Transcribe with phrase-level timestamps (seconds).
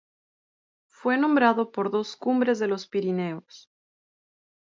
[0.87, 3.69] Fue nombrado por dos cumbres de los Pirineos.